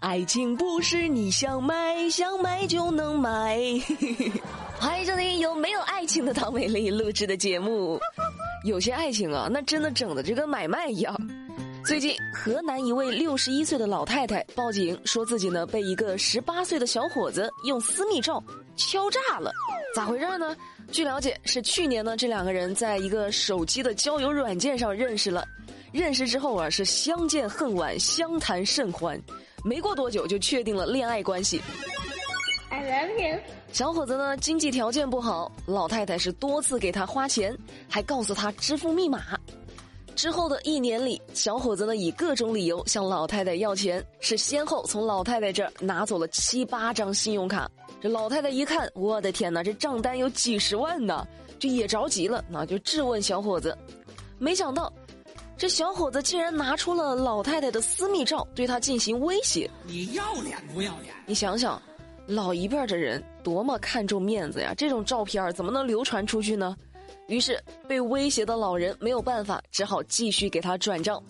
[0.00, 3.58] 爱情不是你想买想买就能买。
[4.80, 8.00] 欢迎收听由没有爱情的唐美丽录制的节目。
[8.64, 11.14] 有些爱情啊，那真的整的就跟买卖一样。
[11.84, 18.42] 最近，河南一位六十一岁的老太太报警，说自己呢被一个十八岁的小伙子用私密照
[18.76, 19.52] 敲诈了。
[19.94, 20.56] 咋回事呢？
[20.90, 25.46] 据了解，是去年呢这两个人在一个手机的交友软件上认识了，
[25.92, 29.20] 认识之后啊是相见恨晚，相谈甚欢，
[29.64, 31.60] 没过多久就确定了恋爱关系。
[32.70, 33.40] I love you。
[33.72, 37.56] 小伙子呢经济条件不好，老太太是多次给他花钱，
[37.88, 39.38] 还告诉他支付密码。
[40.16, 47.70] 之后的一年里，小伙子呢以各种理由向老太太要钱，是先后从老太太这儿拿走了七八张信用卡。
[48.00, 51.26] 这老太太一看，我的天哪，这账单有几十万呢，
[51.58, 53.76] 就也着急了，那就质问小伙子。
[54.38, 54.92] 没想到，
[55.60, 59.70] 这小伙子竟然拿出了老太太的私密照，对他进行威胁。
[59.84, 61.14] 你要脸不要脸？
[61.26, 61.78] 你想想，
[62.24, 66.74] 老一辈的人多么看重面子呀，这种照片怎么能流传出去呢？
[67.26, 71.22] 于是被威胁的老人没有办法，只好继续给他转账，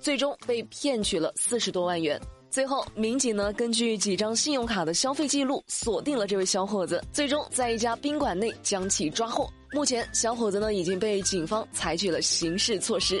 [0.00, 2.18] 最终被骗取了四十多万元。
[2.48, 9.46] 最后，民警呢根据几张信用卡的消费记录锁定了这位小伙子，最终在一家宾馆内将其抓获。
[9.74, 13.20] 目前，小伙子呢已经被警方采取了刑事措施。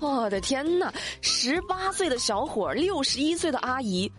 [0.00, 4.10] 我的天哪，十八岁的小伙，六十一岁的阿姨，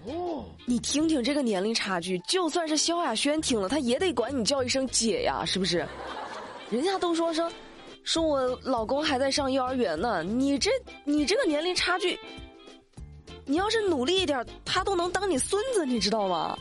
[0.65, 5.87] 你听听这个年龄差距，就算是萧亚轩听了，他也得管你叫一声姐呀，是不是？
[6.71, 7.51] 人家都说说，
[8.03, 10.23] 说我老公还在上幼儿园呢。
[10.23, 10.71] 你这
[11.03, 12.19] 你这个年龄差距，
[13.45, 16.57] 你要是努力一点，他都能当你孙子，你知道吗？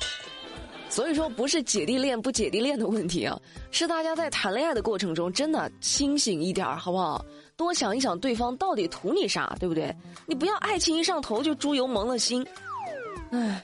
[0.88, 3.38] 所以说，不是姐弟恋不姐弟恋的问题啊，
[3.70, 7.24] 是大家在谈恋爱的过程中，真的清醒一点儿，好不好？
[7.56, 9.94] 多想一想对方到底图你啥，对不对？
[10.26, 12.44] 你不要爱情一上头就猪油蒙了心。
[13.30, 13.62] 唉，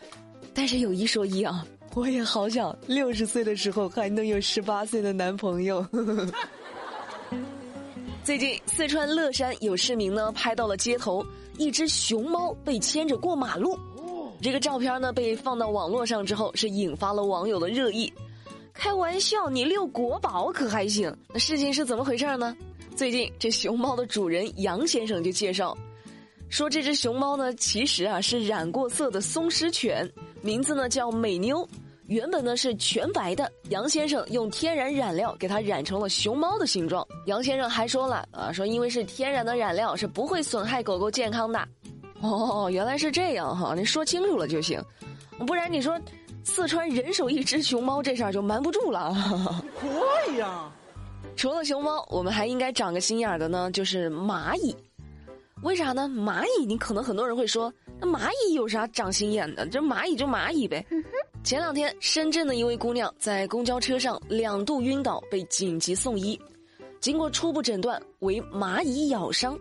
[0.52, 1.67] 但是有一说一啊。
[1.95, 5.86] 我也好想六十岁的时候还能有十八岁的男朋友。
[8.24, 11.24] 最近，四川乐山有市民呢拍到了街头
[11.57, 13.79] 一只熊猫被牵着过马路。
[14.44, 18.12] 这个照片呢被放到网络上之后，是引发了网友的热议。
[18.74, 21.10] 开玩笑，你遛国宝可还行？
[21.32, 22.54] 那事情是怎么回事呢？
[22.94, 25.74] 最近，这熊猫的主人杨先生就介绍，
[26.50, 30.06] 说这只熊猫呢其实啊是染过色的松狮犬，
[30.42, 31.66] 名字呢叫美妞。
[32.08, 37.02] 原本呢是全白的，杨先生用天然染料给它染成了熊猫的形状。
[37.24, 41.66] 杨先生还说了啊，说因为是天然的染料，是不会损害狗狗健康的。
[42.24, 44.83] 哦，原来是这样哈，你说清楚了就行，
[45.46, 46.01] 不然你说
[46.42, 49.14] 四川人手一只熊猫这事儿就瞒不住了。
[49.79, 50.73] 可以呀，
[51.36, 54.74] 除了熊猫，我们还应该长个心眼儿的呢，就是蚂蚁。
[55.63, 56.08] 为啥呢？
[56.08, 59.67] 蚂蚁，你可能很多人会说，那蚂蚁有啥长心眼的？
[59.67, 60.84] 这蚂蚁就蚂蚁呗。
[61.42, 66.39] 前两天，深圳的一位姑娘在公交车上两度晕倒，被紧急送医。
[67.01, 69.58] 经过初步诊断为蚂蚁咬伤，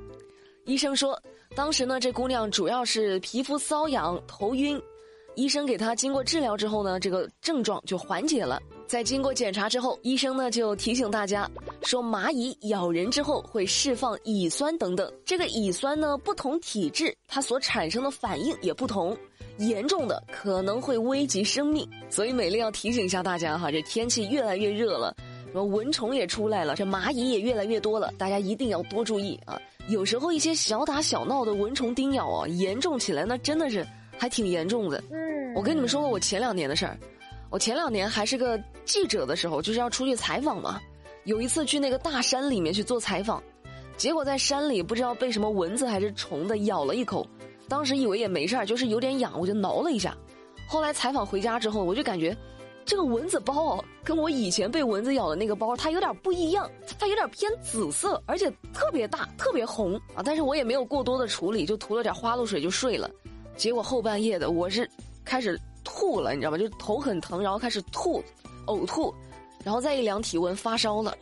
[0.66, 1.18] 医生说，
[1.56, 4.82] 当时呢，这姑娘主要是皮肤瘙痒、头晕。
[5.36, 8.62] 医生给她经过治疗之后呢，这个症状就缓解了。
[8.88, 11.50] 在经过检查之后，医生呢就提醒大家
[11.84, 15.12] 说，蚂蚁咬人之后会释放乙酸等等。
[15.26, 19.16] 这个乙酸呢，不同体质它所产生的反应也不同。
[19.58, 25.16] 严重的可能会危及生命，所以美丽要提醒一下大家哈，这天气越来越热了，
[25.48, 29.60] 什么蚊虫也出来了，这蚂蚁也越来越多了，大家一定要多注意啊！
[29.90, 33.86] 有时候一些小打小闹的蚊虫叮咬啊，严重起来那真的是
[34.18, 35.04] 还挺严重的。
[35.12, 36.98] 嗯我跟你们说过我前两年的事儿，
[37.52, 40.82] 我前两年还是个记者的时候，就是要出去采访嘛，
[41.26, 43.44] 有一次去那个大山里面去做采访，
[43.96, 47.28] 结果在山里不知道被什么蚊子还是虫子咬了一口。
[47.70, 50.18] 当时以为也没事儿，就是有点痒，我就挠了一下。
[50.68, 52.36] 后来采访回家之后，我就感觉
[52.86, 60.22] 这个蚊子包跟我以前被蚊子咬的那个包它有点不一样，它有点偏紫色，而且特别大，特别红啊！
[60.24, 63.10] 但是我也没有过多的处理，就涂了点花露水就睡了。
[63.56, 64.90] 结果后半夜的我是
[65.24, 66.58] 开始吐了，你知道吧？
[66.58, 68.24] 就头很疼，然后开始吐、
[68.68, 69.14] 呕吐，
[69.64, 71.16] 然后再一量体温发烧了。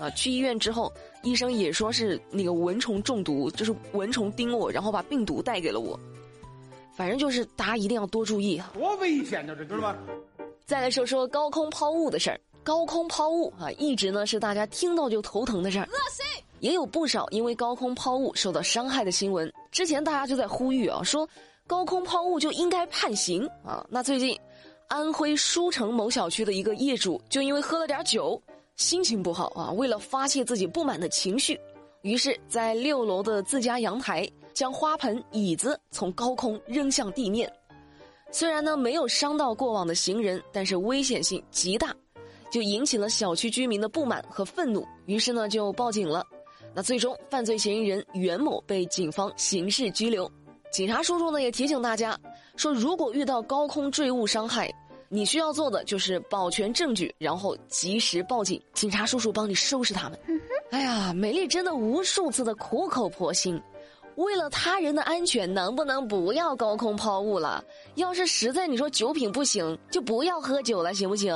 [0.00, 0.92] 啊，去医院之后。
[1.22, 6.00] 医生也说是那个蚊虫中毒，就是蚊虫叮我，然后把病毒带给了我。
[6.94, 8.70] 反正就是大家一定要多注意啊！
[8.72, 9.98] 多危险呢，这知道吧？
[10.70, 12.40] 再来说说高空抛物的事儿。
[12.62, 15.82] 高空抛物啊，一直呢是大家听到就头疼的事儿。
[15.86, 16.44] 恶心！
[16.60, 19.52] 也有不少因为高空抛物受到伤害的新闻。
[19.72, 21.28] 之前大家就在呼吁啊，说
[21.66, 23.84] 高空抛物就应该判刑啊。
[23.90, 24.38] 那最近，
[24.86, 28.40] 安徽舒城某小区的一个业主就因为喝了点酒。
[28.76, 31.58] 心情不好啊，为了发泄自己不满的情绪，
[32.02, 34.24] 于是，在六楼的自家阳台
[34.54, 37.52] 将花盆、椅子从高空扔向地面。
[38.32, 41.94] 虽然呢没有伤到过往的行人，但是危险性极大，
[42.50, 46.24] 就引起了小区居民的不满和愤怒，于是呢就报警了。
[46.72, 50.30] 那最终犯罪嫌疑人袁某被警方刑事拘留。
[50.70, 52.16] 警察叔叔呢也提醒大家
[52.56, 54.72] 说，如果遇到高空坠物伤害，
[55.08, 60.16] 你需要做的就是保全证据，然后及时报警，警察叔叔帮你收拾他们。
[60.70, 63.60] 哎呀，美丽真的无数次的苦口婆心。
[64.20, 67.64] 为了他人的安全，能不能不要高空抛物了？
[67.94, 71.34] 要是实在你说酒品不行，就不要喝酒了，行不行？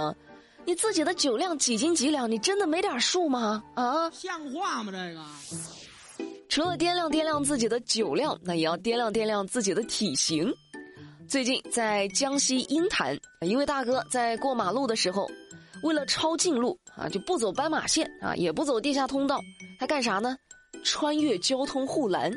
[0.67, 3.63] 你自己的酒量几斤几两，你真的没点数吗？
[3.75, 4.93] 啊，像话吗？
[4.93, 5.25] 这个，
[6.51, 10.53] 除了掂量掂量自己的酒量，那也要掂量掂量自己的体型。
[11.27, 15.27] 最近在江西鹰潭，一位大哥在过马路的时候，
[15.83, 19.41] 为了抄近路啊，就不走斑马线啊，也不走地下通道，
[19.81, 20.37] 他干啥呢？
[20.83, 22.31] 穿越交通护栏。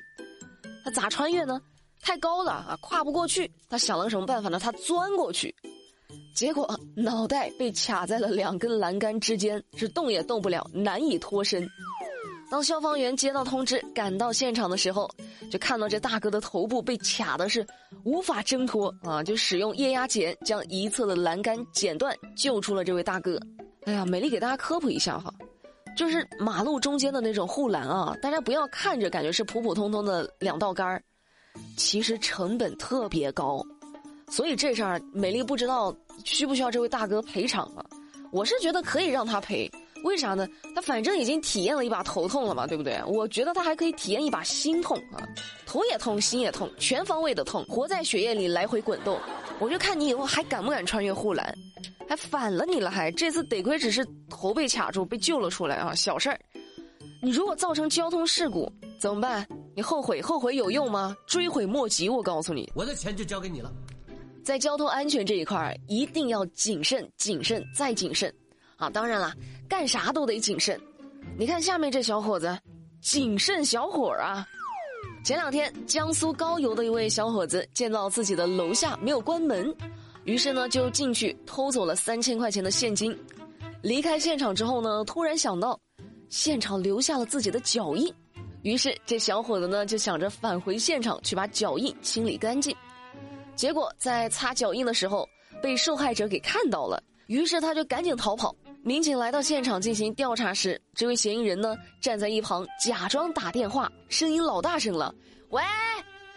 [0.88, 1.62] 他咋穿越呢？
[2.02, 3.52] 太高了啊，跨不过去。
[3.68, 4.58] 他想了个什么办法呢？
[4.58, 5.54] 他钻过去，
[6.34, 11.68] 结果脑袋被卡在了两根栏杆之间，是动也动不了，难以脱身。
[12.50, 15.10] 当消防员接到通知，赶到现场的时候，
[15.52, 17.68] 就看到这大哥的头部被卡的是
[18.06, 19.22] 无法挣脱啊！
[19.22, 23.38] 就使用液压剪将一侧的栏杆剪断，救出了这位大哥。
[23.84, 25.34] 哎呀，美丽给大家科普一下哈。
[25.98, 31.04] 就是马路中间的那种护栏啊，大家不要看着感觉是普普通通的两道杆儿，
[31.76, 33.62] 其实成本特别高，
[34.30, 37.84] 所以这事儿美丽不知道需不需要这位大哥赔偿啊？
[38.32, 39.70] 我是觉得可以让他赔，
[40.04, 40.48] 为啥呢？
[40.76, 43.02] 他反正已经体验了一把头痛了嘛，对不对？
[43.08, 45.18] 我觉得他还可以体验一把心痛啊，
[45.66, 49.18] 头也痛，心也痛，全方位的痛，活在血液里来回滚动。
[49.60, 51.58] 我就看你以后还敢不敢穿越护栏。
[52.08, 56.40] 还反了你了，还这次得亏只是头被卡住，被救了出来啊，小事儿。
[57.22, 59.46] 你如果造成交通事故怎么办？
[59.76, 61.16] 你后悔后悔有用吗？
[61.26, 63.72] 追悔莫及，我告诉你，我的钱就交给你了。
[64.44, 68.34] 在交通安全这一块儿，一定要谨慎、谨慎再谨慎
[68.78, 68.90] 啊！
[68.90, 69.34] 当然了，
[69.68, 70.80] 干啥都得谨慎。
[71.38, 72.58] 你看下面这小伙子，
[73.02, 74.48] 谨慎小伙儿啊。
[75.28, 79.76] 前两天，江苏高邮的一位小伙子见到自己的楼下没有关门。
[80.24, 83.14] 于是呢，就进去偷走了三千块钱的现金。
[83.82, 85.78] 离开现场之后呢，突然想到，
[86.30, 88.10] 现场留下了自己的脚印。
[88.62, 92.74] 于是这小伙子呢，就想着返回现场去把脚印清理干净。
[93.54, 95.28] 结果在擦脚印的时候，
[95.62, 97.04] 被受害者给看到了。
[97.26, 98.56] 于是他就赶紧逃跑。
[98.88, 105.14] 民警来到现场进行调查时，这位嫌疑人呢，站在一旁假装打电话，声音老大声了
[105.52, 105.62] ：“喂，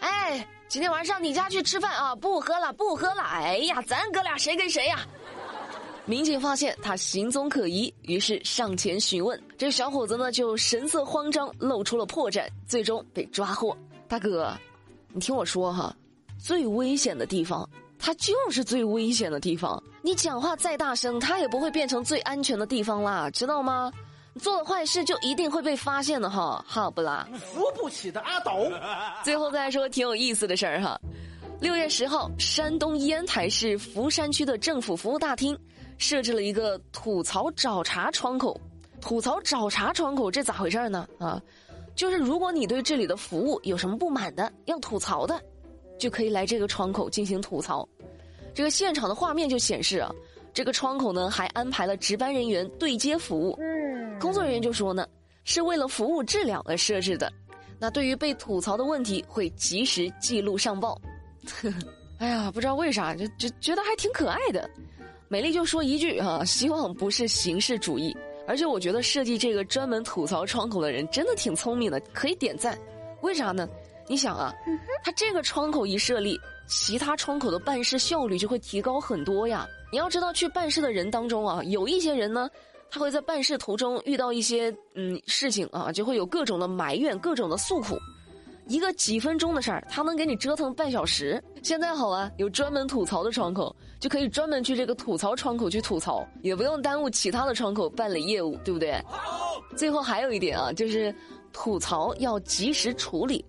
[0.01, 2.13] 哎。”今天晚上你家去吃饭啊？
[2.13, 3.21] 不喝了，不喝了。
[3.21, 4.99] 哎呀，咱哥俩谁跟谁呀？
[6.03, 9.41] 民警发现他行踪可疑，于是上前询问。
[9.57, 13.77] 这小伙子呢，就神色慌张，露出了破绽，最终被抓获。
[14.09, 14.53] 大哥，
[15.13, 15.95] 你听我说哈，
[16.37, 17.69] 最危险的地方，
[18.01, 19.81] 它就是最危险的地方。
[20.01, 23.91] 你讲话再大声，它也不会变成最安全的地方啦，知道吗？
[24.39, 27.27] 做了坏事就一定会被发现的哈，好不啦？
[27.37, 28.71] 扶不起的阿斗。
[29.23, 30.99] 最后再说挺有意思的事儿哈，
[31.59, 35.55] 六月十号，山东烟台市福山区的政府服务大厅
[35.97, 38.59] 设置了一个吐槽找茬窗口。
[39.01, 41.07] 吐槽找茬窗口这咋回事呢？
[41.19, 41.41] 啊，
[41.93, 45.41] 就是如果你对这里的服务有什么不满的，要吐槽的，
[46.01, 47.87] 就可以来这个窗口进行吐槽。
[48.55, 50.11] 这个现场的画面就显示啊。
[50.51, 53.55] 这个窗口呢，还安排了值班人员对接服务。
[53.61, 55.07] 嗯，工作人员就说呢，
[55.45, 57.31] 是为了服务质量而设置的。
[57.79, 60.99] 那对于被吐槽的问题，会及时记录上报。
[62.17, 64.67] 哎呀，不知道为啥，就就觉得还挺可爱的。
[65.29, 68.17] 美丽就说一句啊，希望不是形式主义。
[68.47, 72.77] 而且我觉得设计这个专门吐槽窗口的人真的挺聪明的，可以点赞。
[73.21, 73.69] 为啥呢？
[74.07, 74.53] 你想啊，
[75.03, 79.67] 他这个窗口一设立，其他窗口的办事效率就会提高很多呀。
[79.91, 82.49] 你要知道，去办事的人当中啊，有一些人呢，
[82.89, 87.97] 他会在办事途中遇到一些嗯事情啊，就会有各种的埋怨、各种的诉苦。
[88.67, 91.43] 一个几分钟的事儿，他能给你折腾半小时。
[91.61, 99.03] 现在好啊，有专门吐槽的窗口，就可以专门去这个吐槽窗口去吐槽，也不用耽误其他的窗口办理业务，对不对？
[99.75, 101.13] 最后还有一点啊，就是
[101.51, 103.43] 吐槽要及时处理。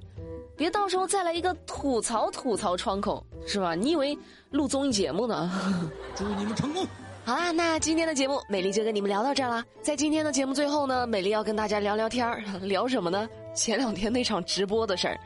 [0.56, 3.74] 别到时候再来一个吐槽吐槽窗口，是吧？
[3.74, 4.16] 你以为
[4.50, 5.50] 录综艺节目呢？
[6.14, 6.86] 祝你们成功！
[7.24, 9.64] 好啦，那今天的节目美丽就跟你们聊到这儿啦。
[9.80, 13.28] 在今天的节目最后呢，美丽要跟大家聊聊天儿， 聊什么呢？
[13.54, 15.18] 前两天那场直播的事儿。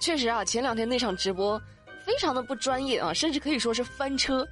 [0.00, 1.60] 确实啊，前两天那场直播
[2.04, 4.46] 非常的不专业啊，甚至可以说是翻车，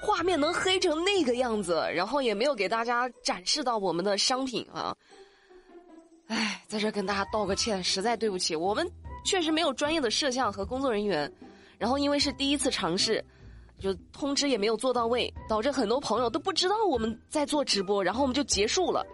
[0.00, 4.96] 画面能黑成那个样子，然后也没有给大家展示到我们的商品啊。
[6.28, 8.88] 哎，在这跟大家道个歉，实在对不起，我们。
[9.24, 11.30] 确实没有专业的摄像和工作人员，
[11.78, 13.24] 然后因为是第一次尝试，
[13.78, 19.04] 就通知也没有做到位，导致很多朋友都不知道我们在做直播，然后我们就结束了。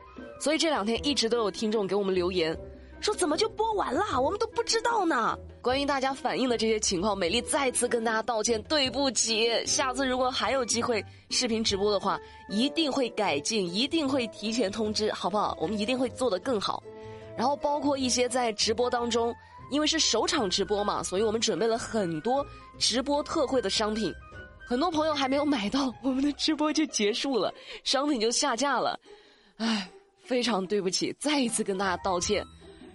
[0.40, 2.56] 所以这两天一直都有听众给我们留言，
[3.00, 5.36] 说怎么就播完了，我们都不知道呢。
[5.62, 9.64] 关于大家反映的这些情况，美丽再次跟大家道歉，对不起。
[9.64, 12.20] 下次如果还有机会视频直播的话，
[12.50, 15.56] 一定会改进，一定会提前通知，好不好？
[15.58, 16.82] 我们一定会做得更好。
[17.34, 19.34] 然后包括一些在直播当中，
[19.70, 22.44] 因为是首场直播嘛，所以我们准备了很多
[22.78, 24.12] 直播特惠的商品，
[24.66, 27.52] 很多朋友还没有买到，我们的直播就结束了，
[27.82, 28.98] 商品就下架了，
[29.56, 29.90] 唉，
[30.22, 32.44] 非常对不起，再一次跟大家道歉。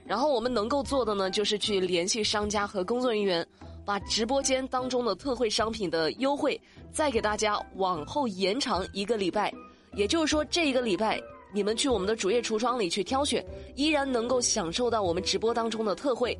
[0.05, 3.45] 然后我们能够做的呢，就是去联系商家和工作人员，
[3.85, 6.59] 把直播间当中的特惠商品的优惠
[6.91, 9.53] 再给大家往后延长一个礼拜。
[9.93, 11.21] 也就是说，这一个礼拜
[11.53, 13.45] 你们去我们的主页橱窗里去挑选，
[13.75, 16.35] 依然能够享受到我们直播当中的特惠。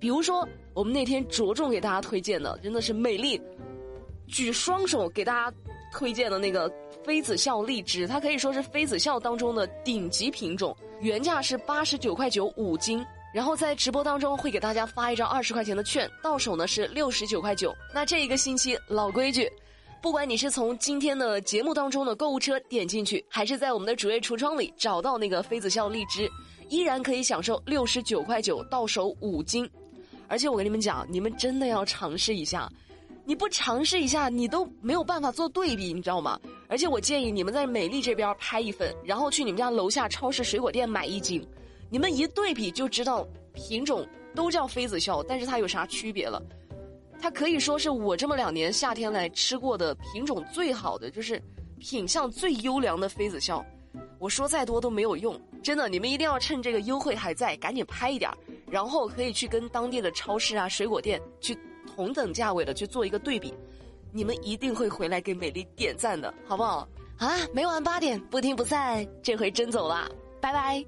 [0.00, 3.40] 比如说，我们那天着重给大家推荐的，真的是美丽，
[4.26, 5.56] 举双手给大家
[5.92, 6.72] 推荐的那个
[7.04, 10.76] 妃子笑荔枝，它可以说是妃子笑当中的顶级品种。
[11.00, 17.74] 原价是八十九块九五斤，然后在直播当中会给大家发一张二十块钱的券，到手呢是六十九块九。
[17.94, 19.50] 那这一个星期老规矩，
[20.02, 26.28] 不管你是从今天的节目当中的购物车点进去，还是在我们的主页橱窗里找到那个妃子笑荔枝，
[26.68, 29.68] 依然可以享受六十九块九到手五斤。
[30.28, 32.70] 而且我跟你们讲，你们真的要尝试一下。
[33.24, 36.40] 你不尝试一下，你都没有办法做对比，你知道吗？
[36.66, 41.46] 而且我建议你们在美丽这边拍一份，然后去你们家楼下超市水果店买一斤，
[41.90, 46.42] 你们一对比就知道品种都叫妃子笑，但是它有啥区别了？
[47.20, 51.42] 它可以说是我这么两年夏天来吃过的品种最好的，就是
[51.78, 53.62] 品相最优良的妃子笑。
[54.18, 58.30] 我说再多都没有用，真的，你们一定要趁这个优惠还在，赶紧拍一点，
[58.70, 61.58] 然后可以去跟当地的超市啊、水果店去。
[61.96, 63.52] 同等价位的去做一个对比，
[64.12, 66.86] 你们一定会回来给美丽点赞的，好不好？
[67.16, 70.08] 好啦，每晚八点不听不散，这回真走了，
[70.40, 70.84] 拜拜。